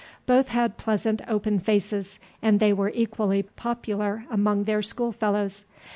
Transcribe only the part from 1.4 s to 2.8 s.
faces, and they